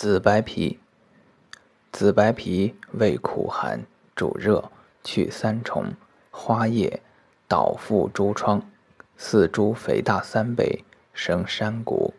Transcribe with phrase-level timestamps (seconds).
[0.00, 0.78] 紫白皮，
[1.90, 3.84] 紫白皮味苦寒，
[4.14, 4.70] 主热，
[5.02, 5.92] 去三重，
[6.30, 7.02] 花叶，
[7.48, 8.62] 导覆诸疮，
[9.16, 12.14] 四诸肥大三倍，生山谷。